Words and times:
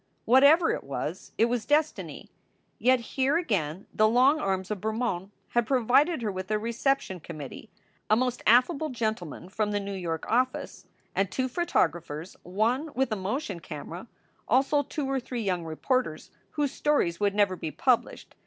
Whatever 0.25 0.71
it 0.71 0.83
was, 0.83 1.31
it 1.37 1.45
was 1.45 1.63
destiny. 1.63 2.31
Yet 2.79 2.99
here 3.01 3.37
again 3.37 3.85
the 3.93 4.07
long 4.07 4.39
arms 4.39 4.71
of 4.71 4.81
Bermond 4.81 5.29
had 5.49 5.67
provided 5.67 6.23
her 6.23 6.31
with 6.31 6.49
a 6.49 6.57
reception 6.57 7.19
com 7.19 7.37
mittee 7.37 7.69
a 8.09 8.15
most 8.15 8.41
affable 8.47 8.89
gentleman 8.89 9.47
from 9.47 9.69
the 9.69 9.79
New 9.79 9.93
York 9.93 10.25
office, 10.27 10.87
and 11.13 11.29
two 11.29 11.47
photographers, 11.47 12.35
one 12.41 12.91
with 12.95 13.11
a 13.11 13.15
motion 13.15 13.59
camera, 13.59 14.07
also 14.47 14.81
two 14.81 15.05
or 15.07 15.19
three 15.19 15.43
young 15.43 15.65
reporters 15.65 16.31
whose 16.53 16.71
stories 16.71 17.19
would 17.19 17.35
never 17.35 17.55
be 17.55 17.69
pub 17.69 18.05
lished. 18.05 18.33